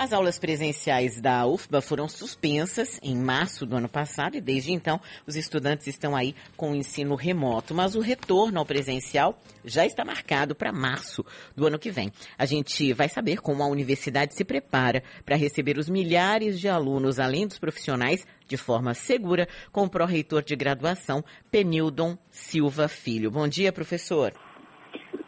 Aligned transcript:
As 0.00 0.14
aulas 0.14 0.38
presenciais 0.38 1.20
da 1.20 1.46
UFBA 1.46 1.82
foram 1.82 2.08
suspensas 2.08 2.98
em 3.02 3.14
março 3.14 3.66
do 3.66 3.76
ano 3.76 3.86
passado 3.86 4.34
e 4.34 4.40
desde 4.40 4.72
então 4.72 4.98
os 5.26 5.36
estudantes 5.36 5.86
estão 5.88 6.16
aí 6.16 6.34
com 6.56 6.70
o 6.70 6.74
ensino 6.74 7.14
remoto, 7.14 7.74
mas 7.74 7.94
o 7.94 8.00
retorno 8.00 8.58
ao 8.58 8.64
presencial 8.64 9.38
já 9.62 9.84
está 9.84 10.02
marcado 10.02 10.54
para 10.54 10.72
março 10.72 11.22
do 11.54 11.66
ano 11.66 11.78
que 11.78 11.90
vem. 11.90 12.10
A 12.38 12.46
gente 12.46 12.94
vai 12.94 13.10
saber 13.10 13.42
como 13.42 13.62
a 13.62 13.66
universidade 13.66 14.34
se 14.34 14.42
prepara 14.42 15.02
para 15.22 15.36
receber 15.36 15.76
os 15.76 15.90
milhares 15.90 16.58
de 16.58 16.66
alunos, 16.66 17.20
além 17.20 17.46
dos 17.46 17.58
profissionais, 17.58 18.26
de 18.48 18.56
forma 18.56 18.94
segura, 18.94 19.46
com 19.70 19.84
o 19.84 19.90
pró-reitor 19.90 20.42
de 20.42 20.56
graduação, 20.56 21.22
Penildon 21.50 22.16
Silva 22.30 22.88
Filho. 22.88 23.30
Bom 23.30 23.46
dia, 23.46 23.70
professor. 23.70 24.32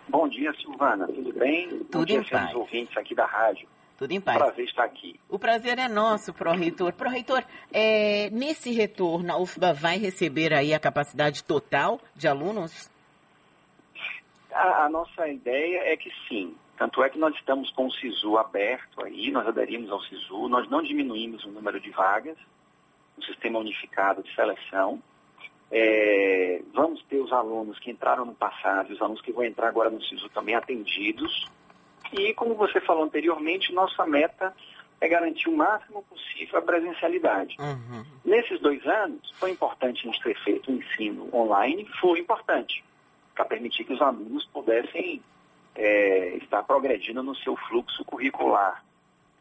Bom 0.08 0.26
dia, 0.30 0.50
Silvana. 0.54 1.06
Tudo 1.08 1.30
bem? 1.34 1.68
Tudo 1.68 1.98
Bom 1.98 2.04
dia, 2.06 2.20
em 2.20 2.24
paz. 2.24 2.54
ouvintes 2.54 2.96
aqui 2.96 3.14
da 3.14 3.26
rádio. 3.26 3.68
Tudo 4.02 4.10
em 4.14 4.20
paz. 4.20 4.36
Prazer 4.36 4.64
estar 4.64 4.82
aqui. 4.82 5.14
O 5.28 5.38
prazer 5.38 5.78
é 5.78 5.86
nosso, 5.86 6.34
pró-reitor. 6.34 6.92
Pró-reitor, 6.92 7.44
é, 7.72 8.28
nesse 8.30 8.72
retorno, 8.72 9.32
a 9.32 9.38
UFBA 9.38 9.72
vai 9.72 9.96
receber 9.96 10.52
aí 10.52 10.74
a 10.74 10.80
capacidade 10.80 11.44
total 11.44 12.00
de 12.12 12.26
alunos? 12.26 12.90
A, 14.50 14.86
a, 14.86 14.88
nossa 14.88 15.28
ideia 15.28 15.82
é 15.84 15.96
que 15.96 16.10
sim. 16.26 16.52
Tanto 16.76 17.00
é 17.00 17.08
que 17.10 17.16
nós 17.16 17.32
estamos 17.36 17.70
com 17.70 17.86
o 17.86 17.92
SISU 17.92 18.36
aberto 18.38 19.04
aí, 19.04 19.30
nós 19.30 19.46
aderimos 19.46 19.88
ao 19.88 20.02
SISU, 20.02 20.48
nós 20.48 20.68
não 20.68 20.82
diminuímos 20.82 21.44
o 21.44 21.52
número 21.52 21.78
de 21.78 21.90
vagas 21.90 22.36
no 23.16 23.22
sistema 23.22 23.60
unificado 23.60 24.20
de 24.24 24.34
seleção. 24.34 25.00
É, 25.70 26.60
vamos 26.74 27.00
ter 27.04 27.20
os 27.20 27.32
alunos 27.32 27.78
que 27.78 27.92
entraram 27.92 28.24
no 28.24 28.34
passado 28.34 28.90
e 28.90 28.94
os 28.94 29.00
alunos 29.00 29.22
que 29.22 29.30
vão 29.30 29.44
entrar 29.44 29.68
agora 29.68 29.90
no 29.90 30.02
SISU 30.02 30.28
também 30.30 30.56
atendidos. 30.56 31.46
E, 32.12 32.34
como 32.34 32.54
você 32.54 32.80
falou 32.80 33.04
anteriormente, 33.04 33.72
nossa 33.72 34.04
meta 34.06 34.54
é 35.00 35.08
garantir 35.08 35.48
o 35.48 35.56
máximo 35.56 36.02
possível 36.04 36.58
a 36.58 36.62
presencialidade. 36.62 37.56
Uhum. 37.58 38.04
Nesses 38.24 38.60
dois 38.60 38.86
anos, 38.86 39.32
foi 39.38 39.50
importante 39.50 40.00
a 40.00 40.12
gente 40.12 40.22
ter 40.22 40.38
feito 40.44 40.70
o 40.70 40.74
ensino 40.74 41.28
online, 41.34 41.84
foi 42.00 42.20
importante, 42.20 42.84
para 43.34 43.44
permitir 43.44 43.84
que 43.84 43.92
os 43.92 44.00
alunos 44.00 44.44
pudessem 44.46 45.20
é, 45.74 46.36
estar 46.36 46.62
progredindo 46.62 47.22
no 47.22 47.34
seu 47.34 47.56
fluxo 47.56 48.04
curricular. 48.04 48.84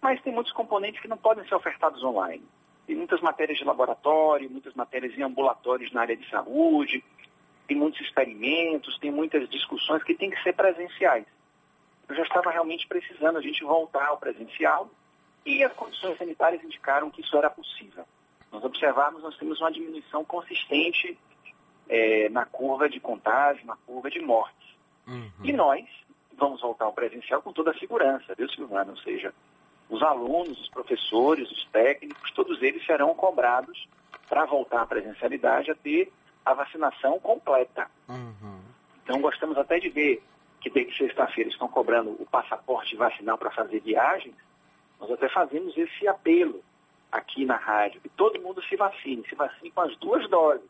Mas 0.01 0.21
tem 0.21 0.33
muitos 0.33 0.53
componentes 0.53 0.99
que 0.99 1.07
não 1.07 1.17
podem 1.17 1.47
ser 1.47 1.53
ofertados 1.53 2.03
online. 2.03 2.43
Tem 2.87 2.95
muitas 2.95 3.21
matérias 3.21 3.59
de 3.59 3.63
laboratório, 3.63 4.49
muitas 4.49 4.73
matérias 4.73 5.15
em 5.15 5.21
ambulatórios 5.21 5.91
na 5.91 6.01
área 6.01 6.17
de 6.17 6.27
saúde, 6.27 7.03
tem 7.67 7.77
muitos 7.77 8.01
experimentos, 8.01 8.97
tem 8.97 9.11
muitas 9.11 9.47
discussões 9.47 10.03
que 10.03 10.15
têm 10.15 10.31
que 10.31 10.41
ser 10.41 10.53
presenciais 10.53 11.25
eu 12.11 12.15
já 12.15 12.23
estava 12.23 12.51
realmente 12.51 12.87
precisando 12.87 13.37
a 13.37 13.41
gente 13.41 13.63
voltar 13.63 14.07
ao 14.07 14.17
presencial 14.17 14.89
e 15.45 15.63
as 15.63 15.71
condições 15.73 16.17
sanitárias 16.17 16.61
indicaram 16.61 17.09
que 17.09 17.21
isso 17.21 17.37
era 17.37 17.49
possível. 17.49 18.05
Nós 18.51 18.63
observamos, 18.65 19.23
nós 19.23 19.37
temos 19.37 19.61
uma 19.61 19.71
diminuição 19.71 20.25
consistente 20.25 21.17
é, 21.87 22.27
na 22.29 22.45
curva 22.45 22.89
de 22.89 22.99
contágio, 22.99 23.65
na 23.65 23.77
curva 23.77 24.09
de 24.09 24.19
mortes. 24.19 24.67
Uhum. 25.07 25.31
E 25.41 25.53
nós 25.53 25.85
vamos 26.37 26.59
voltar 26.59 26.85
ao 26.85 26.93
presencial 26.93 27.41
com 27.41 27.53
toda 27.53 27.71
a 27.71 27.79
segurança, 27.79 28.35
viu, 28.35 28.49
Silvana? 28.49 28.91
Ou 28.91 28.97
seja, 28.97 29.33
os 29.89 30.03
alunos, 30.03 30.59
os 30.59 30.69
professores, 30.69 31.49
os 31.49 31.65
técnicos, 31.67 32.31
todos 32.31 32.61
eles 32.61 32.85
serão 32.85 33.15
cobrados 33.15 33.87
para 34.27 34.45
voltar 34.45 34.81
à 34.81 34.85
presencialidade 34.85 35.71
a 35.71 35.75
ter 35.75 36.11
a 36.45 36.53
vacinação 36.53 37.19
completa. 37.19 37.89
Uhum. 38.09 38.59
Então, 39.03 39.21
gostamos 39.21 39.57
até 39.57 39.79
de 39.79 39.89
ver 39.89 40.21
que 40.61 40.69
desde 40.69 40.95
sexta-feira 40.95 41.49
estão 41.49 41.67
cobrando 41.67 42.11
o 42.11 42.25
passaporte 42.25 42.95
vacinal 42.95 43.37
para 43.37 43.51
fazer 43.51 43.79
viagens, 43.81 44.35
nós 44.99 45.11
até 45.11 45.27
fazemos 45.27 45.75
esse 45.75 46.07
apelo 46.07 46.63
aqui 47.11 47.43
na 47.43 47.57
rádio, 47.57 47.99
que 47.99 48.09
todo 48.09 48.39
mundo 48.39 48.63
se 48.63 48.75
vacine, 48.75 49.27
se 49.27 49.35
vacine 49.35 49.71
com 49.71 49.81
as 49.81 49.97
duas 49.97 50.29
doses. 50.29 50.69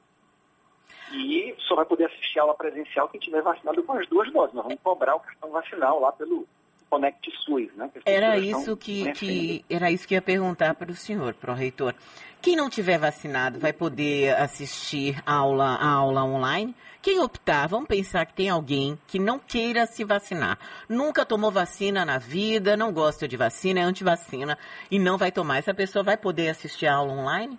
E 1.11 1.53
só 1.59 1.75
vai 1.75 1.85
poder 1.85 2.05
assistir 2.05 2.39
a 2.39 2.43
aula 2.43 2.55
presencial 2.55 3.09
quem 3.09 3.19
tiver 3.19 3.41
vacinado 3.41 3.83
com 3.83 3.93
as 3.93 4.07
duas 4.07 4.31
doses. 4.31 4.53
Nós 4.53 4.63
vamos 4.63 4.79
cobrar 4.81 5.15
o 5.15 5.19
cartão 5.19 5.51
vacinal 5.51 5.99
lá 5.99 6.11
pelo 6.11 6.47
Conect 6.91 7.31
SUS, 7.45 7.73
né? 7.77 7.89
Era 8.05 8.37
isso 8.37 8.75
que, 8.75 9.13
que, 9.13 9.63
era 9.69 9.89
isso 9.89 10.05
que 10.05 10.13
ia 10.13 10.21
perguntar 10.21 10.75
para 10.75 10.91
o 10.91 10.93
senhor, 10.93 11.33
para 11.33 11.53
o 11.53 11.55
reitor. 11.55 11.95
Quem 12.41 12.53
não 12.53 12.69
tiver 12.69 12.99
vacinado 12.99 13.57
vai 13.57 13.71
poder 13.71 14.35
assistir 14.35 15.23
aula, 15.25 15.75
a 15.75 15.87
aula 15.87 16.25
online? 16.25 16.75
Quem 17.01 17.21
optar, 17.21 17.65
vamos 17.69 17.87
pensar 17.87 18.25
que 18.25 18.33
tem 18.33 18.49
alguém 18.49 18.99
que 19.07 19.17
não 19.17 19.39
queira 19.39 19.85
se 19.85 20.03
vacinar, 20.03 20.59
nunca 20.89 21.25
tomou 21.25 21.49
vacina 21.49 22.03
na 22.03 22.17
vida, 22.17 22.75
não 22.75 22.91
gosta 22.91 23.25
de 23.25 23.37
vacina, 23.37 23.79
é 23.79 23.83
antivacina 23.83 24.57
e 24.91 24.99
não 24.99 25.17
vai 25.17 25.31
tomar. 25.31 25.59
Essa 25.59 25.73
pessoa 25.73 26.03
vai 26.03 26.17
poder 26.17 26.49
assistir 26.49 26.87
a 26.87 26.95
aula 26.95 27.13
online? 27.13 27.57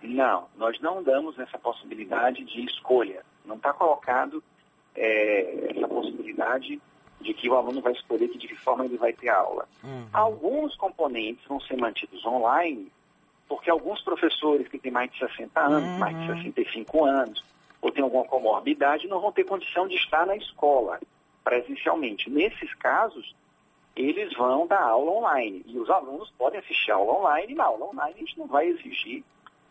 Não, 0.00 0.46
nós 0.56 0.80
não 0.80 1.02
damos 1.02 1.36
essa 1.36 1.58
possibilidade 1.58 2.44
de 2.44 2.64
escolha. 2.64 3.24
Não 3.44 3.56
está 3.56 3.72
colocado 3.72 4.40
é, 4.94 5.72
essa 5.76 5.88
possibilidade 5.88 6.80
de 7.22 7.32
que 7.32 7.48
o 7.48 7.54
aluno 7.56 7.80
vai 7.80 7.92
escolher 7.92 8.28
de 8.28 8.48
que 8.48 8.54
forma 8.56 8.84
ele 8.84 8.96
vai 8.96 9.12
ter 9.12 9.28
aula. 9.28 9.68
Uhum. 9.82 10.06
Alguns 10.12 10.74
componentes 10.76 11.44
vão 11.46 11.60
ser 11.60 11.76
mantidos 11.76 12.24
online, 12.26 12.90
porque 13.48 13.70
alguns 13.70 14.02
professores 14.02 14.68
que 14.68 14.78
têm 14.78 14.92
mais 14.92 15.10
de 15.12 15.18
60 15.18 15.60
anos, 15.60 15.88
Uhum. 15.88 15.98
mais 15.98 16.18
de 16.18 16.26
65 16.26 17.04
anos, 17.04 17.44
ou 17.80 17.90
têm 17.90 18.02
alguma 18.02 18.24
comorbidade, 18.24 19.08
não 19.08 19.20
vão 19.20 19.32
ter 19.32 19.44
condição 19.44 19.86
de 19.88 19.96
estar 19.96 20.26
na 20.26 20.36
escola 20.36 21.00
presencialmente. 21.44 22.30
Nesses 22.30 22.72
casos, 22.74 23.34
eles 23.96 24.32
vão 24.34 24.66
dar 24.66 24.82
aula 24.82 25.10
online. 25.10 25.62
E 25.66 25.78
os 25.78 25.90
alunos 25.90 26.30
podem 26.38 26.60
assistir 26.60 26.92
a 26.92 26.96
aula 26.96 27.18
online, 27.18 27.52
e 27.52 27.56
na 27.56 27.64
aula 27.64 27.86
online 27.86 28.14
a 28.16 28.18
gente 28.18 28.38
não 28.38 28.46
vai 28.46 28.66
exigir 28.68 29.22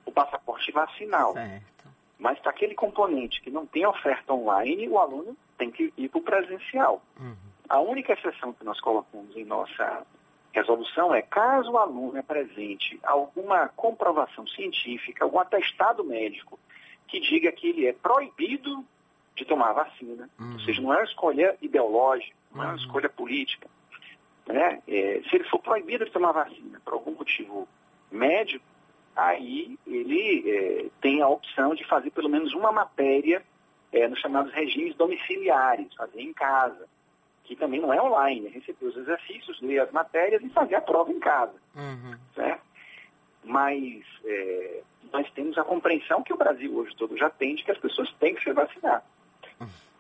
o 0.06 0.11
passaporte 0.11 0.72
vacinal. 0.72 1.34
Certo. 1.34 1.88
Mas 2.19 2.38
para 2.40 2.51
aquele 2.51 2.75
componente 2.75 3.41
que 3.41 3.50
não 3.50 3.66
tem 3.66 3.85
oferta 3.85 4.34
online, 4.34 4.88
o 4.88 5.00
aluno 5.00 5.35
tem 5.61 5.69
que 5.69 5.94
ir 5.95 6.09
para 6.09 6.17
o 6.19 6.23
presencial. 6.23 7.03
Uhum. 7.19 7.35
A 7.69 7.79
única 7.79 8.13
exceção 8.13 8.51
que 8.51 8.66
nós 8.66 8.79
colocamos 8.81 9.35
em 9.38 9.45
nossa 9.45 10.03
resolução 10.51 11.13
é 11.13 11.22
caso 11.22 11.72
o 11.72 11.77
aluno 11.77 12.19
apresente 12.19 12.99
alguma 13.03 13.67
comprovação 13.69 14.45
científica, 14.47 15.23
algum 15.23 15.39
atestado 15.39 16.03
médico 16.03 16.59
que 17.07 17.19
diga 17.19 17.51
que 17.51 17.67
ele 17.69 17.85
é 17.85 17.94
proibido 17.94 18.83
de 19.35 19.45
tomar 19.45 19.73
vacina, 19.73 20.27
Uhum. 20.39 20.53
ou 20.53 20.59
seja, 20.61 20.81
não 20.81 20.94
é 20.94 20.97
uma 20.97 21.03
escolha 21.05 21.55
ideológica, 21.61 22.35
não 22.53 22.63
é 22.63 22.66
uma 22.66 22.73
Uhum. 22.73 22.79
escolha 22.79 23.09
política. 23.09 23.67
Né? 24.47 24.81
É, 24.88 25.22
se 25.29 25.35
ele 25.35 25.43
for 25.45 25.59
proibido 25.59 26.03
de 26.05 26.11
tomar 26.11 26.31
vacina 26.31 26.81
por 26.83 26.93
algum 26.93 27.11
motivo 27.11 27.67
médico, 28.11 28.66
aí 29.16 29.78
ele 29.85 30.43
é, 30.49 30.85
tem 30.99 31.22
a 31.22 31.28
opção 31.29 31.75
de 31.75 31.85
fazer 31.85 32.09
pelo 32.11 32.28
menos 32.29 32.51
uma 32.53 32.72
matéria 32.72 33.43
é, 33.91 34.07
nos 34.07 34.19
chamados 34.19 34.53
regimes 34.53 34.96
domiciliares, 34.96 35.94
fazer 35.96 36.22
em 36.22 36.34
casa, 36.34 36.88
que 37.44 37.56
também 37.56 37.79
não 37.81 37.94
é 37.94 38.02
online, 38.02 38.47
é 38.47 38.50
receber 38.50 38.85
os 38.85 38.96
exercícios, 38.97 39.59
ler 39.62 39.79
as 39.79 39.91
matérias 39.91 40.41
e 40.41 40.50
fazer 40.50 40.75
a 40.75 40.81
prova 40.81 41.12
em 41.12 41.19
casa, 41.19 41.56
Uhum. 41.75 42.16
certo? 42.35 42.62
Mas 43.44 44.03
é, 44.24 44.81
nós 45.12 45.29
temos 45.31 45.57
a 45.57 45.63
compreensão 45.63 46.22
que 46.24 46.31
o 46.34 46.38
Brasil 46.38 46.74
hoje 46.75 46.96
todo 46.96 47.18
já 47.18 47.29
tem 47.29 47.56
de 47.56 47.63
que 47.63 47.72
as 47.72 47.78
pessoas 47.78 48.12
têm 48.13 48.35
que 48.35 48.44
se 48.44 48.53
vacinar. 48.53 49.03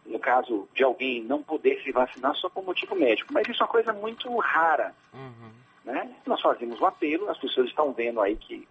No 0.05 0.19
caso 0.19 0.67
de 0.73 0.83
alguém 0.83 1.21
não 1.23 1.41
poder 1.43 1.81
se 1.83 1.91
vacinar 1.91 2.35
só 2.35 2.49
por 2.49 2.63
motivo 2.65 2.95
médico, 2.95 3.31
mas 3.33 3.47
isso 3.47 3.61
é 3.61 3.65
uma 3.65 3.71
coisa 3.71 3.93
muito 3.93 4.35
rara, 4.37 4.93
Uhum. 5.13 5.51
né? 5.85 6.13
Nós 6.25 6.41
fazemos 6.41 6.79
o 6.81 6.85
apelo, 6.85 7.29
as 7.29 7.37
pessoas 7.37 7.67
estão 7.69 7.91
vendo 7.93 8.19
aí 8.19 8.35
que 8.35 8.67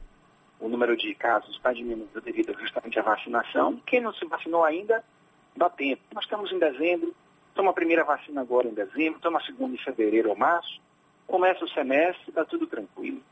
o 0.60 0.68
número 0.68 0.96
de 0.96 1.14
casos 1.14 1.56
está 1.56 1.72
diminuindo 1.72 2.20
devido 2.20 2.54
justamente 2.58 2.98
à 2.98 3.02
vacinação. 3.02 3.80
Quem 3.86 4.00
não 4.00 4.12
se 4.12 4.24
vacinou 4.26 4.62
ainda, 4.62 5.02
dá 5.56 5.70
tempo. 5.70 6.02
Nós 6.12 6.24
estamos 6.24 6.52
em 6.52 6.58
dezembro, 6.58 7.14
toma 7.54 7.70
a 7.70 7.74
primeira 7.74 8.04
vacina 8.04 8.42
agora 8.42 8.68
em 8.68 8.74
dezembro, 8.74 9.20
toma 9.20 9.38
a 9.38 9.42
segunda 9.42 9.74
em 9.74 9.78
fevereiro 9.78 10.28
ou 10.28 10.36
março, 10.36 10.80
começa 11.26 11.64
o 11.64 11.68
semestre, 11.70 12.28
está 12.28 12.44
tudo 12.44 12.66
tranquilo. 12.66 13.22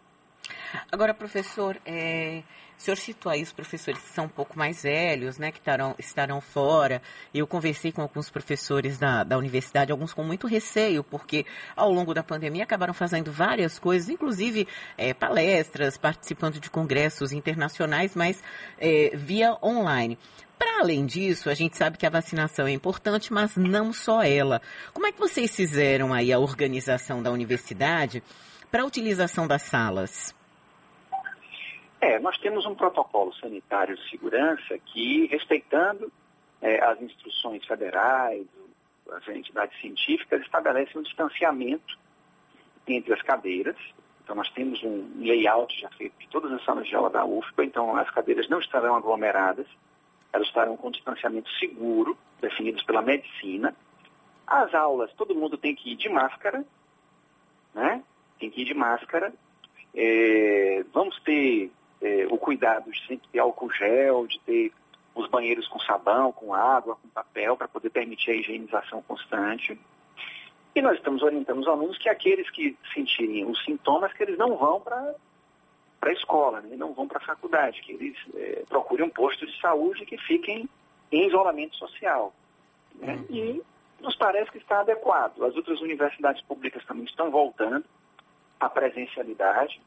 Agora, 0.91 1.15
professor, 1.15 1.77
é, 1.85 2.43
o 2.79 2.81
senhor 2.81 2.97
citou 2.97 3.33
aí 3.33 3.43
os 3.43 3.53
professores 3.53 4.01
que 4.01 4.11
são 4.11 4.27
um 4.27 4.29
pouco 4.29 4.57
mais 4.57 4.85
velhos, 4.85 5.37
né, 5.37 5.51
que 5.51 5.59
estarão, 5.59 5.97
estarão 5.99 6.41
fora. 6.41 7.03
Eu 7.35 7.45
conversei 7.45 7.91
com 7.91 8.01
alguns 8.01 8.31
professores 8.31 8.99
da, 8.99 9.25
da 9.25 9.37
universidade, 9.37 9.91
alguns 9.91 10.15
com 10.15 10.23
muito 10.23 10.47
receio, 10.47 11.03
porque 11.03 11.45
ao 11.75 11.91
longo 11.93 12.15
da 12.15 12.23
pandemia 12.23 12.63
acabaram 12.63 12.95
fazendo 12.95 13.33
várias 13.33 13.81
coisas, 13.81 14.09
inclusive 14.09 14.69
é, 14.97 15.13
palestras, 15.13 15.99
participando 15.99 16.61
de 16.61 16.71
congressos 16.71 17.33
internacionais, 17.33 18.15
mas 18.15 18.41
é, 18.79 19.11
via 19.13 19.59
online. 19.61 20.17
Para 20.57 20.81
além 20.81 21.05
disso, 21.05 21.51
a 21.51 21.55
gente 21.55 21.77
sabe 21.77 21.99
que 21.99 22.07
a 22.07 22.11
vacinação 22.11 22.69
é 22.69 22.73
importante, 22.73 23.33
mas 23.33 23.57
não 23.57 23.93
só 23.93 24.23
ela. 24.23 24.63
Como 24.93 25.07
é 25.07 25.11
que 25.11 25.19
vocês 25.19 25.55
fizeram 25.55 26.15
aí 26.15 26.33
a 26.33 26.39
organização 26.39 27.21
da 27.21 27.33
universidade 27.33 28.23
para 28.71 28.83
a 28.83 28.87
utilização 28.87 29.49
das 29.49 29.63
salas? 29.63 30.38
É, 32.01 32.19
nós 32.21 32.39
temos 32.39 32.65
um 32.65 32.75
protocolo 32.75 33.35
sanitário 33.35 33.97
de 33.97 34.09
segurança 34.09 34.79
que, 34.79 35.27
respeitando 35.27 36.13
é, 36.63 36.83
as 36.85 37.01
instruções 37.03 37.65
federais, 37.67 38.47
as 39.11 39.27
entidades 39.29 39.81
científicas, 39.81 40.41
estabelece 40.43 40.97
um 40.97 41.03
distanciamento 41.03 41.99
entre 42.87 43.13
as 43.13 43.23
cadeiras, 43.23 43.77
Então, 44.23 44.37
nós 44.37 44.51
temos 44.51 44.83
um 44.83 45.11
layout 45.21 45.79
já 45.81 45.89
feito 45.91 46.19
de 46.19 46.29
todas 46.29 46.53
as 46.53 46.63
salas 46.63 46.87
de 46.87 46.95
aula 46.95 47.09
da 47.09 47.25
UFPA, 47.25 47.65
então 47.65 47.97
as 47.97 48.11
cadeiras 48.11 48.47
não 48.49 48.61
estarão 48.61 48.95
aglomeradas, 48.95 49.67
elas 50.31 50.47
estarão 50.47 50.77
com 50.77 50.91
distanciamento 50.91 51.51
seguro, 51.59 52.17
definidos 52.39 52.83
pela 52.83 53.01
medicina. 53.01 53.75
As 54.47 54.75
aulas, 54.75 55.11
todo 55.15 55.35
mundo 55.35 55.57
tem 55.57 55.75
que 55.75 55.93
ir 55.93 55.97
de 55.97 56.11
máscara, 56.11 56.63
né? 57.75 58.03
Tem 58.39 58.51
que 58.51 58.61
ir 58.61 58.65
de 58.67 58.75
máscara. 58.75 59.33
É, 59.95 60.85
vamos 60.93 61.19
ter 61.23 61.71
é, 62.01 62.27
o 62.31 62.39
cuidado 62.39 62.91
de 62.91 63.07
sempre 63.07 63.29
ter 63.29 63.39
álcool 63.39 63.71
gel, 63.73 64.27
de 64.27 64.39
ter 64.41 64.73
os 65.15 65.29
banheiros 65.29 65.67
com 65.67 65.81
sabão, 65.81 66.33
com 66.33 66.55
água, 66.55 66.97
com 66.97 67.09
papel, 67.09 67.57
para 67.57 67.67
poder 67.67 67.91
permitir 67.91 68.31
a 68.31 68.35
higienização 68.35 69.03
constante. 69.03 69.79
E 70.75 70.81
nós 70.81 70.97
estamos 70.97 71.23
orientando 71.23 71.59
os 71.59 71.67
alunos 71.67 71.99
que 71.99 72.09
aqueles 72.09 72.49
que 72.51 72.77
sentirem 72.95 73.45
os 73.45 73.63
sintomas, 73.65 74.13
que 74.13 74.23
eles 74.23 74.39
não 74.39 74.57
vão 74.57 74.81
para 74.81 75.15
a 76.03 76.13
escola, 76.13 76.61
né? 76.61 76.77
não 76.77 76.93
vão 76.93 77.09
para 77.09 77.19
a 77.19 77.27
faculdade, 77.27 77.81
que 77.83 77.93
eles 77.93 78.17
é, 78.35 78.63
procurem 78.69 79.07
um 79.07 79.11
posto 79.11 79.45
de 79.45 79.61
saúde 79.61 80.05
e 80.05 80.07
que 80.07 80.19
fiquem 80.19 80.69
em 81.11 81.27
isolamento 81.27 81.75
social. 81.77 82.33
Né? 82.95 83.15
Uhum. 83.15 83.27
E 83.29 83.63
nos 84.01 84.15
parece 84.15 84.53
que 84.53 84.59
está 84.59 84.81
adequado. 84.81 85.43
As 85.43 85.57
outras 85.57 85.81
universidades 85.81 86.43
públicas 86.43 86.85
também 86.85 87.05
estão 87.05 87.31
voltando 87.31 87.85
à 88.61 88.69
presencialidade 88.69 89.81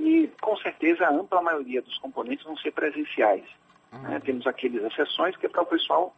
e, 0.00 0.30
com 0.40 0.56
certeza, 0.56 1.06
a 1.06 1.12
ampla 1.12 1.42
maioria 1.42 1.82
dos 1.82 1.96
componentes 1.98 2.44
vão 2.44 2.56
ser 2.56 2.72
presenciais. 2.72 3.44
Uhum. 3.92 4.02
Né? 4.02 4.20
Temos 4.20 4.46
aquelas 4.46 4.84
exceções 4.92 5.36
que 5.36 5.46
é 5.46 5.48
para 5.48 5.62
o 5.62 5.66
pessoal, 5.66 6.14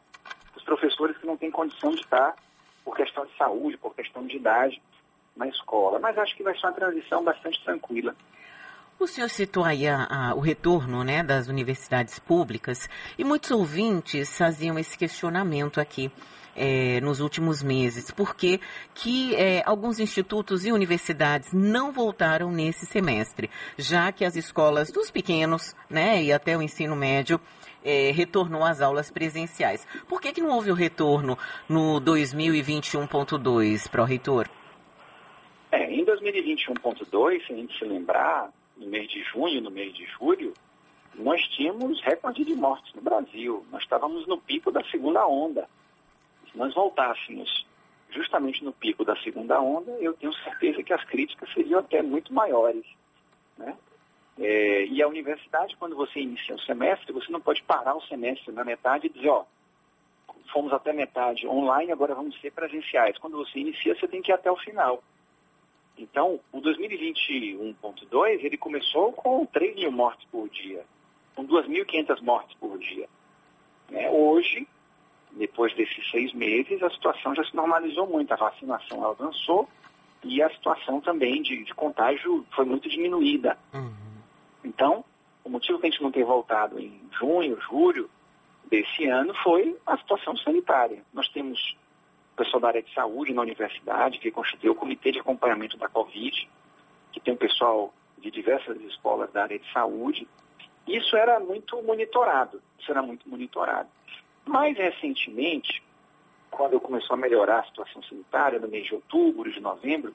os 0.57 0.63
professores 0.63 1.17
que 1.19 1.27
não 1.27 1.37
têm 1.37 1.51
condição 1.51 1.91
de 1.91 2.01
estar 2.01 2.35
por 2.85 2.97
questão 2.97 3.27
de 3.27 3.37
saúde, 3.37 3.77
por 3.79 3.95
questão 3.95 4.27
de 4.27 4.37
idade 4.37 4.81
na 5.37 5.49
escola. 5.49 5.99
Mas 5.99 6.17
acho 6.19 6.37
que 6.37 6.43
vai 6.43 6.55
ser 6.59 6.67
uma 6.67 6.73
transição 6.73 7.25
bastante 7.25 7.63
tranquila. 7.65 8.15
O 8.99 9.07
senhor 9.07 9.29
citou 9.29 9.65
aí 9.65 9.89
a, 9.89 10.05
a, 10.05 10.35
o 10.35 10.41
retorno 10.41 11.03
né, 11.03 11.25
das 11.25 11.49
universidades 11.49 12.19
públicas 12.21 12.89
e 13.19 13.25
muitos 13.25 13.51
ouvintes 13.51 14.37
faziam 14.39 14.79
esse 14.79 14.97
questionamento 14.97 15.81
aqui. 15.81 16.11
É, 16.55 17.01
nos 17.01 17.21
últimos 17.21 17.63
meses, 17.63 18.11
porque 18.11 18.61
que 18.95 19.35
é, 19.37 19.63
alguns 19.65 19.99
institutos 19.99 20.67
e 20.67 20.73
universidades 20.73 21.51
não 21.51 21.93
voltaram 21.93 22.53
nesse 22.53 22.85
semestre, 22.85 23.49
já 23.79 24.13
que 24.13 24.23
as 24.23 24.37
escolas 24.37 24.93
dos 24.93 25.11
pequenos, 25.11 25.75
né, 25.89 26.23
e 26.23 26.31
até 26.31 26.55
o 26.55 26.61
ensino 26.61 26.95
médio 26.95 27.41
é, 27.83 28.11
retornou 28.11 28.63
às 28.63 28.81
aulas 28.83 29.11
presenciais. 29.11 29.87
Por 30.07 30.21
que, 30.21 30.33
que 30.33 30.43
não 30.43 30.51
houve 30.51 30.71
o 30.71 30.75
retorno 30.75 31.39
no 31.67 32.01
2021.2, 32.01 33.89
pró-reitor? 33.91 34.47
É, 35.71 35.91
em 35.91 36.05
2021.2, 36.05 37.47
se 37.47 37.53
a 37.53 37.57
gente 37.57 37.79
se 37.79 37.85
lembrar, 37.87 38.51
no 38.77 38.87
mês 38.87 39.09
de 39.09 39.23
junho, 39.23 39.61
no 39.61 39.71
mês 39.71 39.95
de 39.95 40.05
julho, 40.07 40.53
nós 41.15 41.41
tínhamos 41.49 42.01
recorde 42.03 42.45
de 42.45 42.55
mortes 42.55 42.93
no 42.95 43.03
Brasil. 43.03 43.65
Nós 43.71 43.83
estávamos 43.83 44.27
no 44.27 44.39
pico 44.39 44.71
da 44.71 44.83
segunda 44.85 45.27
onda. 45.27 45.69
Nós 46.55 46.75
voltássemos 46.75 47.67
justamente 48.11 48.63
no 48.65 48.73
pico 48.73 49.05
da 49.05 49.17
segunda 49.17 49.61
onda, 49.61 49.91
eu 49.93 50.13
tenho 50.15 50.33
certeza 50.35 50.83
que 50.83 50.93
as 50.93 51.03
críticas 51.05 51.53
seriam 51.53 51.81
até 51.81 52.03
muito 52.03 52.33
maiores. 52.33 52.85
Né? 53.57 53.75
É, 54.39 54.87
e 54.87 55.03
a 55.03 55.09
universidade, 55.09 55.77
quando 55.77 55.97
você 55.97 56.21
inicia 56.21 56.55
o 56.55 56.61
semestre, 56.61 57.13
você 57.13 57.31
não 57.33 57.41
pode 57.41 57.63
parar 57.63 57.95
o 57.95 58.03
semestre 58.03 58.53
na 58.53 58.65
metade 58.65 59.07
e 59.07 59.11
dizer, 59.11 59.29
ó, 59.29 59.45
fomos 60.53 60.73
até 60.73 60.93
metade 60.93 61.47
online, 61.47 61.91
agora 61.91 62.15
vamos 62.15 62.39
ser 62.41 62.53
presenciais. 62.53 63.17
Quando 63.19 63.39
você 63.39 63.59
inicia, 63.59 63.95
você 63.95 64.07
tem 64.07 64.21
que 64.21 64.31
ir 64.31 64.35
até 64.35 64.51
o 64.51 64.57
final. 64.57 65.03
Então, 65.97 66.41
o 66.51 66.61
2021.2, 66.61 68.45
ele 68.45 68.57
começou 68.57 69.13
com 69.13 69.45
3 69.47 69.77
mil 69.77 69.93
mortes 69.93 70.27
por 70.31 70.49
dia, 70.49 70.85
com 71.35 71.47
2.500 71.47 72.21
mortes 72.23 72.57
por 72.59 72.79
dia. 72.79 73.09
É, 73.91 74.11
hoje, 74.11 74.67
depois 75.37 75.75
desses 75.75 76.11
seis 76.11 76.33
meses, 76.33 76.83
a 76.83 76.91
situação 76.91 77.35
já 77.35 77.45
se 77.45 77.55
normalizou 77.57 78.07
muito, 78.07 78.33
a 78.33 78.37
vacinação 78.37 79.05
avançou 79.05 79.69
e 80.23 80.43
a 80.43 80.51
situação 80.51 81.01
também 81.01 81.43
de, 81.43 81.65
de 81.65 81.75
contágio 81.75 82.45
foi 82.55 82.65
muito 82.65 82.89
diminuída. 82.89 83.57
Uhum. 83.73 83.93
Então, 84.65 85.05
o 85.45 85.51
motivo 85.51 85.79
que 85.79 85.87
a 85.87 85.91
gente 85.91 86.03
não 86.03 86.13
ter 86.13 86.25
voltado 86.25 86.79
em 86.79 87.01
junho, 87.19 87.59
julho 87.61 88.09
desse 88.71 89.07
ano 89.07 89.35
foi 89.43 89.77
a 89.87 89.97
situação 89.97 90.37
sanitária. 90.37 91.03
Nós 91.13 91.29
temos 91.29 91.77
o 92.33 92.37
pessoal 92.37 92.61
da 92.61 92.69
área 92.69 92.83
de 92.83 92.93
saúde 92.95 93.35
na 93.35 93.43
universidade, 93.43 94.19
que 94.19 94.31
constituiu 94.31 94.73
o 94.73 94.77
Comitê 94.77 95.13
de 95.13 95.19
Acompanhamento 95.19 95.77
da 95.77 95.89
Covid, 95.89 96.49
que 97.13 97.21
tem 97.21 97.35
um 97.35 97.37
pessoal 97.37 97.93
de 98.19 98.31
diversas 98.31 98.81
escolas 98.83 99.31
da 99.33 99.43
área 99.43 99.59
de 99.59 99.71
saúde. 99.73 100.27
Isso 100.87 101.17
era 101.17 101.39
muito 101.41 101.83
monitorado, 101.83 102.63
isso 102.79 102.91
era 102.91 103.03
muito 103.03 103.29
monitorado. 103.29 103.89
Mais 104.45 104.77
recentemente, 104.77 105.83
quando 106.51 106.81
começou 106.81 107.15
a 107.15 107.17
melhorar 107.17 107.61
a 107.61 107.65
situação 107.65 108.03
sanitária, 108.03 108.59
no 108.59 108.69
mês 108.69 108.87
de 108.87 108.95
outubro, 108.95 109.51
de 109.51 109.61
novembro, 109.61 110.13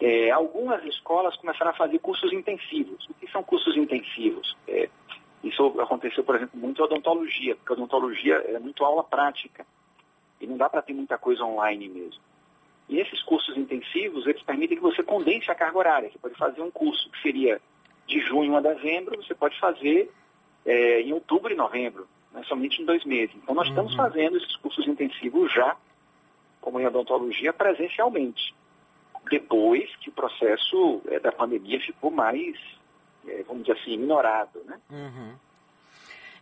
é, 0.00 0.30
algumas 0.30 0.82
escolas 0.84 1.36
começaram 1.36 1.70
a 1.70 1.74
fazer 1.74 1.98
cursos 1.98 2.32
intensivos. 2.32 3.06
O 3.08 3.14
que 3.14 3.30
são 3.30 3.42
cursos 3.42 3.76
intensivos? 3.76 4.56
É, 4.66 4.88
isso 5.44 5.80
aconteceu, 5.80 6.24
por 6.24 6.36
exemplo, 6.36 6.58
muito 6.58 6.80
em 6.80 6.84
odontologia, 6.84 7.54
porque 7.56 7.72
a 7.72 7.76
odontologia 7.76 8.34
é 8.48 8.58
muito 8.58 8.84
aula 8.84 9.04
prática. 9.04 9.66
E 10.40 10.46
não 10.46 10.56
dá 10.56 10.70
para 10.70 10.80
ter 10.80 10.94
muita 10.94 11.18
coisa 11.18 11.44
online 11.44 11.88
mesmo. 11.88 12.20
E 12.88 12.98
esses 12.98 13.22
cursos 13.22 13.56
intensivos, 13.56 14.26
eles 14.26 14.42
permitem 14.42 14.76
que 14.76 14.82
você 14.82 15.02
condense 15.02 15.50
a 15.50 15.54
carga 15.54 15.78
horária. 15.78 16.10
Você 16.10 16.18
pode 16.18 16.34
fazer 16.34 16.62
um 16.62 16.70
curso 16.70 17.10
que 17.10 17.22
seria 17.22 17.60
de 18.06 18.20
junho 18.20 18.56
a 18.56 18.60
dezembro, 18.60 19.22
você 19.22 19.34
pode 19.34 19.58
fazer 19.60 20.10
é, 20.64 21.02
em 21.02 21.12
outubro 21.12 21.52
e 21.52 21.56
novembro, 21.56 22.08
né, 22.32 22.42
somente 22.44 22.80
em 22.80 22.84
dois 22.84 23.04
meses. 23.04 23.34
Então, 23.36 23.54
nós 23.54 23.66
uhum. 23.66 23.72
estamos 23.72 23.94
fazendo 23.94 24.36
esses 24.36 24.56
cursos 24.56 24.86
intensivos 24.86 25.52
já, 25.52 25.76
como 26.60 26.80
em 26.80 26.86
odontologia, 26.86 27.52
presencialmente 27.52 28.54
depois 29.28 29.88
que 29.96 30.08
o 30.08 30.12
processo 30.12 31.02
é, 31.08 31.20
da 31.20 31.32
pandemia 31.32 31.80
ficou 31.80 32.10
mais, 32.10 32.56
é, 33.26 33.42
vamos 33.46 33.64
dizer 33.64 33.78
assim, 33.78 33.96
minorado, 33.96 34.60
né? 34.64 34.78
Uhum. 34.90 35.34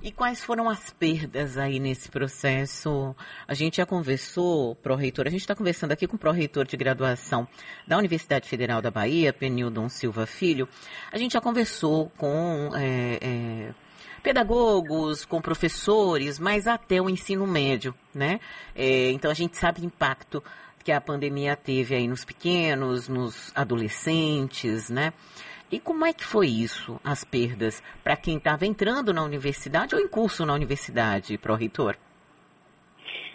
E 0.00 0.12
quais 0.12 0.44
foram 0.44 0.68
as 0.68 0.90
perdas 0.90 1.58
aí 1.58 1.80
nesse 1.80 2.08
processo? 2.08 3.16
A 3.48 3.52
gente 3.52 3.78
já 3.78 3.86
conversou, 3.86 4.76
pró-reitor, 4.76 5.26
a 5.26 5.30
gente 5.30 5.40
está 5.40 5.56
conversando 5.56 5.90
aqui 5.90 6.06
com 6.06 6.14
o 6.14 6.18
pró-reitor 6.18 6.64
de 6.64 6.76
graduação 6.76 7.48
da 7.84 7.98
Universidade 7.98 8.48
Federal 8.48 8.80
da 8.80 8.92
Bahia, 8.92 9.32
Penildon 9.32 9.88
Silva 9.88 10.24
Filho. 10.24 10.68
A 11.10 11.18
gente 11.18 11.32
já 11.32 11.40
conversou 11.40 12.10
com 12.10 12.70
é, 12.76 13.18
é, 13.20 13.74
pedagogos, 14.22 15.24
com 15.24 15.40
professores, 15.40 16.38
mas 16.38 16.66
até 16.66 17.00
o 17.00 17.08
ensino 17.08 17.46
médio, 17.46 17.94
né? 18.14 18.40
É, 18.74 19.10
então 19.10 19.30
a 19.30 19.34
gente 19.34 19.56
sabe 19.56 19.80
o 19.80 19.84
impacto 19.84 20.42
que 20.84 20.92
a 20.92 21.00
pandemia 21.00 21.54
teve 21.54 21.94
aí 21.94 22.08
nos 22.08 22.24
pequenos, 22.24 23.08
nos 23.08 23.52
adolescentes, 23.54 24.88
né? 24.88 25.12
E 25.70 25.78
como 25.78 26.06
é 26.06 26.14
que 26.14 26.24
foi 26.24 26.46
isso, 26.46 26.98
as 27.04 27.24
perdas, 27.24 27.82
para 28.02 28.16
quem 28.16 28.38
estava 28.38 28.64
entrando 28.64 29.12
na 29.12 29.22
universidade 29.22 29.94
ou 29.94 30.00
em 30.00 30.08
curso 30.08 30.46
na 30.46 30.54
universidade, 30.54 31.36
pró-reitor? 31.36 31.94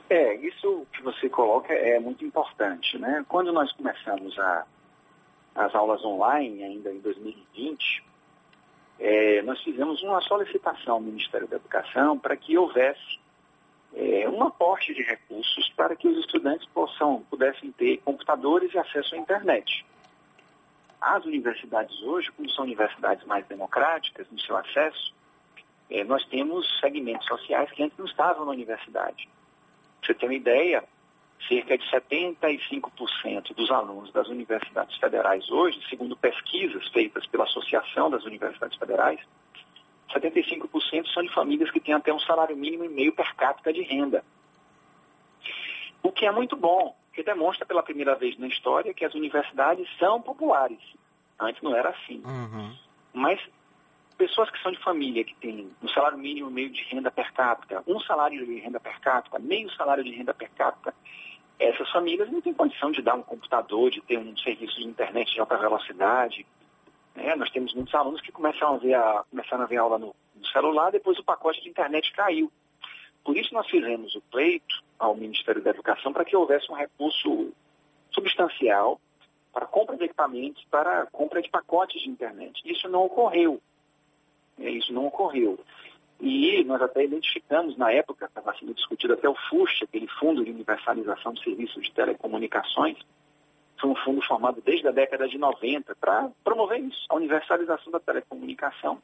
É, 0.10 0.36
isso 0.36 0.86
que 0.92 1.04
você 1.04 1.30
coloca 1.30 1.72
é 1.74 2.00
muito 2.00 2.26
importante, 2.26 2.98
né? 2.98 3.24
Quando 3.28 3.54
nós 3.54 3.72
começamos 3.74 4.38
a, 4.40 4.66
as 5.56 5.76
aulas 5.76 6.04
online, 6.04 6.64
ainda 6.64 6.92
em 6.92 7.00
2020, 7.00 8.04
é, 9.00 9.42
nós 9.42 9.62
fizemos 9.62 10.02
uma 10.04 10.22
solicitação 10.22 10.96
ao 10.96 11.02
Ministério 11.02 11.48
da 11.48 11.58
Educação 11.58 12.18
para 12.18 12.36
que 12.36 12.58
houvesse 12.58 13.20
é, 13.96 14.28
um 14.30 14.44
aporte 14.44 14.94
de 14.94 15.04
recursos 15.04 15.70
para 15.76 15.96
que 15.96 16.08
os 16.08 16.18
estudantes 16.20 16.68
possam, 16.70 17.24
pudessem 17.30 17.72
ter 17.72 17.98
computadores 17.98 18.74
e 18.74 18.78
acesso 18.78 19.16
à 19.16 19.18
internet. 19.18 19.86
As 21.02 21.26
universidades 21.26 22.02
hoje, 22.02 22.32
como 22.32 22.50
são 22.50 22.64
universidades 22.64 23.26
mais 23.26 23.46
democráticas 23.48 24.26
no 24.32 24.40
seu 24.40 24.56
acesso, 24.56 25.14
é, 25.90 26.04
nós 26.04 26.26
temos 26.26 26.66
segmentos 26.80 27.28
sociais 27.28 27.70
que 27.72 27.84
antes 27.84 27.98
não 27.98 28.06
estavam 28.06 28.46
na 28.46 28.52
universidade. 28.52 29.28
você 30.02 30.14
tem 30.14 30.30
uma 30.30 30.36
ideia, 30.36 30.84
cerca 31.48 31.78
de 31.78 31.84
75% 31.90 33.54
dos 33.54 33.70
alunos 33.72 34.12
das 34.12 34.28
universidades 34.28 34.96
federais 34.98 35.50
hoje, 35.50 35.82
segundo 35.90 36.16
pesquisas 36.16 36.88
feitas 36.90 37.26
pela 37.28 37.44
Associação 37.44 38.10
das 38.10 38.24
Universidades 38.24 38.78
Federais, 38.78 39.20
75% 40.14 41.08
são 41.14 41.24
de 41.24 41.34
famílias 41.34 41.72
que 41.72 41.80
têm 41.80 41.94
até 41.94 42.14
um 42.14 42.20
salário 42.20 42.56
mínimo 42.56 42.86
e 42.86 42.90
meio 42.90 43.14
per 43.14 43.36
capita 43.36 43.74
de 43.74 43.82
renda. 43.82 44.24
O 46.02 46.12
que 46.12 46.26
é 46.26 46.32
muito 46.32 46.56
bom, 46.56 46.96
que 47.14 47.24
demonstra 47.24 47.66
pela 47.66 47.84
primeira 47.84 48.16
vez 48.16 48.38
na 48.38 48.48
história 48.48 48.94
que 48.94 49.06
as 49.06 49.14
universidades 49.14 49.88
são 49.98 50.22
populares. 50.22 50.80
Antes 51.40 51.62
não 51.62 51.76
era 51.76 51.90
assim. 51.90 52.22
Uhum. 52.26 52.76
Mas 53.14 53.40
pessoas 54.18 54.50
que 54.50 54.62
são 54.62 54.72
de 54.72 54.84
família, 54.84 55.24
que 55.24 55.36
têm 55.36 55.70
um 55.82 55.90
salário 55.90 56.18
mínimo 56.18 56.50
meio 56.50 56.70
de 56.70 56.84
renda 56.84 57.12
per 57.12 57.32
capita, 57.34 57.84
um 57.88 58.00
salário 58.02 58.46
de 58.46 58.60
renda 58.60 58.80
per 58.80 59.00
capita, 59.00 59.40
meio 59.40 59.70
salário 59.72 60.04
de 60.04 60.12
renda 60.12 60.34
per 60.34 60.50
capita, 60.52 60.94
essas 61.60 61.90
famílias 61.92 62.32
não 62.32 62.42
têm 62.42 62.54
condição 62.54 62.92
de 62.92 63.02
dar 63.02 63.16
um 63.16 63.24
computador, 63.24 63.90
de 63.92 64.02
ter 64.02 64.18
um 64.18 64.36
serviço 64.38 64.76
de 64.78 64.86
internet 64.86 65.34
de 65.34 65.40
alta 65.40 65.58
velocidade, 65.58 66.46
É, 67.16 67.36
nós 67.36 67.52
temos 67.52 67.74
muitos 67.74 67.94
alunos 67.94 68.22
que 68.22 68.32
começaram 68.32 68.76
a 68.76 68.78
ver 68.78 68.96
a, 68.96 69.24
começaram 69.30 69.64
a 69.64 69.68
ver 69.68 69.78
aula 69.78 69.98
no, 70.00 70.16
no 70.36 70.48
celular, 70.48 70.92
depois 70.92 71.18
o 71.20 71.24
pacote 71.24 71.62
de 71.62 71.70
internet 71.70 72.12
caiu. 72.14 72.52
Por 73.24 73.38
isso 73.38 73.54
nós 73.54 73.68
fizemos 73.70 74.16
o 74.16 74.22
pleito 74.22 74.76
ao 74.98 75.16
Ministério 75.16 75.62
da 75.62 75.70
Educação 75.70 76.12
para 76.12 76.26
que 76.26 76.36
houvesse 76.36 76.72
um 76.72 76.76
recurso 76.76 77.54
substancial 78.12 79.00
para 79.54 79.68
compra 79.68 79.96
de 79.96 80.06
equipamentos, 80.06 80.64
para 80.66 81.06
compra 81.12 81.42
de 81.42 81.50
pacotes 81.50 82.02
de 82.02 82.10
internet. 82.10 82.62
Isso 82.66 82.90
não 82.90 83.06
ocorreu. 83.06 83.62
Isso 84.58 84.94
não 84.94 85.08
ocorreu. 85.08 85.60
E 86.22 86.64
nós 86.64 86.82
até 86.82 87.04
identificamos, 87.04 87.78
na 87.78 87.92
época, 87.92 88.26
estava 88.26 88.56
sendo 88.58 88.74
discutido 88.74 89.14
até 89.14 89.28
o 89.28 89.36
FUST, 89.50 89.84
aquele 89.84 90.08
Fundo 90.08 90.44
de 90.44 90.52
Universalização 90.52 91.34
de 91.34 91.44
Serviços 91.44 91.84
de 91.84 91.92
Telecomunicações, 91.92 92.98
foi 93.84 93.90
um 93.90 93.96
fundo 93.96 94.22
formado 94.22 94.62
desde 94.62 94.88
a 94.88 94.92
década 94.92 95.28
de 95.28 95.38
90 95.38 95.94
para 95.96 96.30
promover 96.42 96.80
isso, 96.80 97.06
a 97.10 97.16
universalização 97.16 97.92
da 97.92 98.00
telecomunicação. 98.00 98.98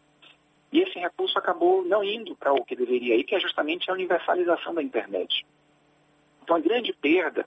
E 0.71 0.79
esse 0.79 0.97
recurso 0.97 1.37
acabou 1.37 1.83
não 1.83 2.01
indo 2.01 2.33
para 2.35 2.53
o 2.53 2.63
que 2.63 2.77
deveria 2.77 3.15
ir, 3.17 3.25
que 3.25 3.35
é 3.35 3.39
justamente 3.41 3.89
a 3.89 3.93
universalização 3.93 4.73
da 4.73 4.81
internet. 4.81 5.45
Então, 6.41 6.55
a 6.55 6.59
grande 6.59 6.93
perda 6.93 7.45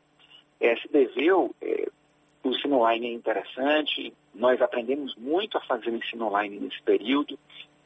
é, 0.60 0.76
se 0.76 0.88
deveu, 0.88 1.54
é, 1.62 1.88
o 2.44 2.50
ensino 2.50 2.76
online 2.76 3.06
é 3.06 3.12
interessante, 3.12 4.12
nós 4.34 4.60
aprendemos 4.60 5.16
muito 5.16 5.56
a 5.56 5.60
fazer 5.62 5.88
o 5.88 5.96
ensino 5.96 6.26
online 6.26 6.60
nesse 6.60 6.82
período, 6.82 7.38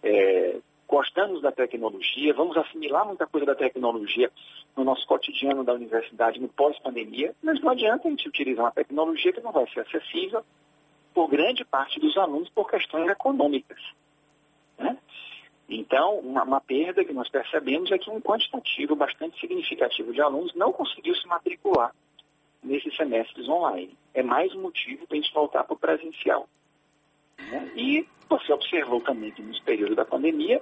é, 0.02 0.56
gostamos 0.88 1.42
da 1.42 1.50
tecnologia, 1.50 2.32
vamos 2.34 2.56
assimilar 2.56 3.06
muita 3.06 3.26
coisa 3.26 3.46
da 3.46 3.54
tecnologia 3.54 4.30
no 4.76 4.84
nosso 4.84 5.06
cotidiano 5.06 5.64
da 5.64 5.74
universidade 5.74 6.40
no 6.40 6.48
pós-pandemia, 6.48 7.34
mas 7.42 7.60
não 7.60 7.70
adianta 7.70 8.06
a 8.06 8.10
gente 8.10 8.28
utilizar 8.28 8.66
uma 8.66 8.72
tecnologia 8.72 9.32
que 9.32 9.40
não 9.40 9.52
vai 9.52 9.66
ser 9.70 9.80
acessível 9.80 10.44
por 11.12 11.28
grande 11.28 11.64
parte 11.64 11.98
dos 11.98 12.16
alunos 12.16 12.48
por 12.50 12.70
questões 12.70 13.08
econômicas. 13.08 13.80
Né? 14.78 14.96
Então, 15.68 16.18
uma, 16.18 16.44
uma, 16.44 16.60
perda 16.60 17.04
que 17.04 17.12
nós 17.12 17.28
percebemos 17.28 17.90
é 17.90 17.98
que 17.98 18.10
um 18.10 18.20
quantitativo 18.20 18.94
bastante 18.94 19.40
significativo 19.40 20.12
de 20.12 20.20
alunos 20.20 20.54
não 20.54 20.72
conseguiu 20.72 21.14
se 21.16 21.26
matricular 21.26 21.92
nesses 22.62 22.94
semestres 22.96 23.48
online. 23.48 23.96
É 24.14 24.22
mais 24.22 24.54
um 24.54 24.62
motivo 24.62 25.06
para 25.06 25.16
a 25.16 25.20
gente 25.20 25.32
voltar 25.32 25.64
para 25.64 25.74
o 25.74 25.78
presencial. 25.78 26.48
Né? 27.38 27.70
E 27.76 28.08
você 28.28 28.52
observou 28.52 29.00
também 29.00 29.30
que 29.30 29.42
nesse 29.42 29.62
período 29.62 29.94
da 29.94 30.04
pandemia, 30.04 30.60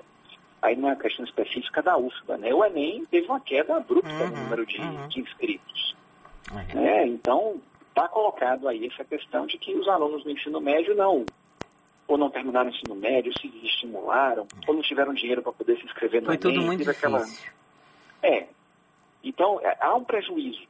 aí 0.61 0.77
não 0.77 0.89
é 0.89 0.93
uma 0.93 1.01
questão 1.01 1.25
específica 1.25 1.83
da 1.83 1.97
UFBA, 1.97 2.39
né? 2.39 2.53
o 2.53 2.65
Enem 2.65 3.05
teve 3.07 3.27
uma 3.27 3.41
queda 3.41 3.77
abrupta 3.77 4.09
uhum, 4.09 4.31
no 4.31 4.37
número 4.37 4.67
de, 4.67 4.81
uhum. 4.81 5.09
de 5.09 5.21
inscritos. 5.21 5.97
Uhum. 6.51 6.81
Né? 6.81 7.07
Então, 7.07 7.61
está 7.89 8.09
colocado 8.09 8.69
aí 8.69 8.87
essa 8.87 9.05
questão 9.05 9.47
de 9.47 9.59
que 9.59 9.75
os 9.75 9.89
alunos 9.89 10.25
do 10.25 10.31
ensino 10.31 10.61
médio 10.61 10.95
não 10.95 11.25
ou 12.07 12.19
não 12.19 12.29
terminaram 12.29 12.71
o 12.71 12.75
ensino 12.75 12.95
médio, 12.95 13.33
se 13.41 13.47
estimularam, 13.65 14.47
ou 14.67 14.75
não 14.75 14.83
tiveram 14.83 15.15
dinheiro 15.15 15.43
para 15.43 15.53
poder 15.53 15.79
se 15.79 15.87
inscrever 15.87 16.21
no 16.21 16.27
Foi 16.27 16.35
Enem. 16.35 16.43
Tudo 16.43 16.67
muito 16.67 16.91
aquela... 16.91 17.21
difícil. 17.21 17.51
É. 18.23 18.47
Então, 19.23 19.59
é, 19.63 19.77
há 19.81 19.95
um 19.95 20.05
prejuízo. 20.05 20.67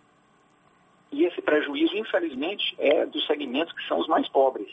E 1.10 1.24
esse 1.24 1.42
prejuízo, 1.42 1.96
infelizmente, 1.96 2.74
é 2.78 3.04
dos 3.06 3.26
segmentos 3.26 3.72
que 3.74 3.86
são 3.88 3.98
os 3.98 4.06
mais 4.06 4.28
pobres. 4.28 4.70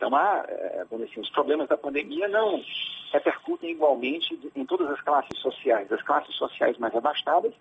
Então, 0.00 0.16
há, 0.16 0.46
é, 0.48 0.86
assim, 1.04 1.20
os 1.20 1.28
problemas 1.28 1.68
da 1.68 1.76
pandemia 1.76 2.26
não 2.26 2.64
repercutem 3.12 3.72
igualmente 3.72 4.50
em 4.56 4.64
todas 4.64 4.88
as 4.88 4.98
classes 5.02 5.38
sociais. 5.38 5.92
As 5.92 6.00
classes 6.00 6.34
sociais 6.36 6.78
mais 6.78 6.96
abastadas 6.96 7.52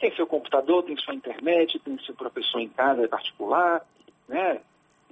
têm 0.00 0.10
seu 0.16 0.26
computador, 0.26 0.82
tem 0.84 0.96
sua 0.96 1.14
internet, 1.14 1.78
tem 1.80 1.98
seu 1.98 2.14
professor 2.14 2.58
em 2.58 2.70
casa 2.70 3.06
particular, 3.06 3.82
né? 4.26 4.62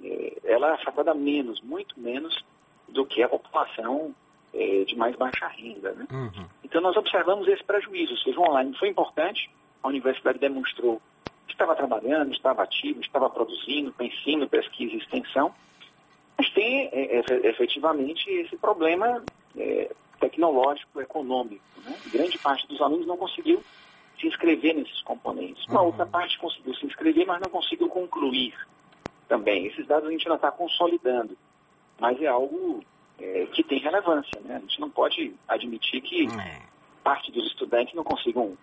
É, 0.03 0.33
ela 0.45 0.73
afetada 0.73 1.13
menos, 1.13 1.61
muito 1.61 1.93
menos 1.99 2.43
do 2.89 3.05
que 3.05 3.21
a 3.21 3.29
população 3.29 4.11
é, 4.51 4.83
de 4.83 4.95
mais 4.95 5.15
baixa 5.15 5.45
renda. 5.49 5.91
Né? 5.91 6.07
Uhum. 6.11 6.45
Então 6.63 6.81
nós 6.81 6.97
observamos 6.97 7.47
esse 7.47 7.63
prejuízo, 7.63 8.13
ou 8.13 8.17
seja, 8.17 8.39
o 8.39 8.49
online 8.49 8.75
foi 8.79 8.89
importante, 8.89 9.47
a 9.83 9.87
universidade 9.87 10.39
demonstrou 10.39 10.99
que 11.45 11.53
estava 11.53 11.75
trabalhando, 11.75 12.33
estava 12.33 12.63
ativo, 12.63 12.99
estava 12.99 13.29
produzindo, 13.29 13.93
com 13.93 14.03
ensino, 14.03 14.49
pesquisa 14.49 14.95
e 14.95 14.97
extensão, 14.97 15.53
mas 16.37 16.49
tem 16.51 16.89
é, 16.91 17.23
efetivamente 17.47 18.29
esse 18.29 18.57
problema 18.57 19.23
é, 19.57 19.91
tecnológico, 20.19 21.01
econômico. 21.01 21.63
Né? 21.85 21.95
Grande 22.11 22.37
parte 22.37 22.67
dos 22.67 22.81
alunos 22.81 23.07
não 23.07 23.17
conseguiu 23.17 23.63
se 24.19 24.27
inscrever 24.27 24.73
nesses 24.75 25.01
componentes. 25.01 25.65
Uma 25.67 25.81
uhum. 25.81 25.87
outra 25.87 26.05
parte 26.05 26.37
conseguiu 26.39 26.73
se 26.75 26.85
inscrever, 26.85 27.25
mas 27.25 27.41
não 27.41 27.49
conseguiu 27.49 27.87
concluir 27.89 28.53
também. 29.27 29.67
Esses 29.67 29.85
dados 29.85 30.07
a 30.07 30.11
gente 30.11 30.25
ainda 30.27 30.35
está 30.35 30.51
consolidando, 30.51 31.37
mas 31.99 32.21
é 32.21 32.27
algo 32.27 32.83
é, 33.19 33.47
que 33.51 33.63
tem 33.63 33.79
relevância. 33.79 34.39
Né? 34.41 34.55
A 34.57 34.59
gente 34.59 34.79
não 34.79 34.89
pode 34.89 35.33
admitir 35.47 36.01
que 36.01 36.27
é. 36.27 36.61
parte 37.03 37.31
dos 37.31 37.45
estudantes 37.47 37.93
não 37.93 38.03
consigam 38.03 38.57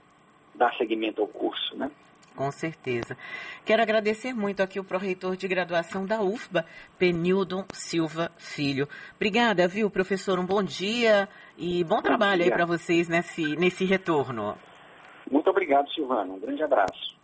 dar 0.55 0.75
seguimento 0.77 1.21
ao 1.21 1.29
curso. 1.29 1.77
Né? 1.77 1.91
Com 2.40 2.50
certeza. 2.50 3.18
Quero 3.66 3.82
agradecer 3.82 4.32
muito 4.32 4.62
aqui 4.62 4.80
o 4.80 4.85
pró-reitor 4.85 5.37
de 5.37 5.47
graduação 5.47 6.06
da 6.06 6.23
UFBA, 6.23 6.64
Penildon 6.99 7.66
Silva 7.70 8.32
Filho. 8.38 8.88
Obrigada, 9.14 9.68
viu, 9.68 9.90
professor? 9.90 10.38
Um 10.38 10.47
bom 10.47 10.62
dia 10.62 11.28
e 11.59 11.85
bom, 11.85 11.97
bom 11.97 12.02
trabalho 12.02 12.42
dia. 12.42 12.47
aí 12.47 12.50
para 12.50 12.64
vocês 12.64 13.11
nesse, 13.11 13.42
nesse 13.56 13.85
retorno. 13.85 14.56
Muito 15.30 15.50
obrigado, 15.50 15.87
Silvana. 15.92 16.32
Um 16.32 16.40
grande 16.40 16.62
abraço. 16.62 17.14